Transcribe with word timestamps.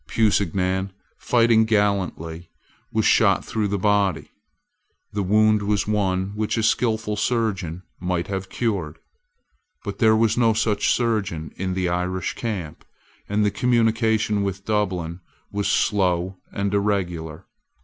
Pusignan, 0.07 0.91
fighting 1.19 1.63
gallantly, 1.63 2.49
was 2.91 3.05
shot 3.05 3.45
through 3.45 3.67
the 3.67 3.77
body. 3.77 4.31
The 5.13 5.21
wound 5.21 5.61
was 5.61 5.85
one 5.85 6.29
which 6.33 6.57
a 6.57 6.63
skilful 6.63 7.15
surgeon 7.15 7.83
might 7.99 8.25
have 8.25 8.49
cured: 8.49 8.97
but 9.83 9.99
there 9.99 10.15
was 10.15 10.39
no 10.39 10.53
such 10.53 10.89
surgeon 10.91 11.51
in 11.55 11.75
the 11.75 11.87
Irish 11.87 12.33
camp; 12.33 12.83
and 13.29 13.45
the 13.45 13.51
communication 13.51 14.41
with 14.41 14.65
Dublin 14.65 15.19
was 15.51 15.67
slow 15.67 16.37
and 16.51 16.73
irregular. 16.73 17.45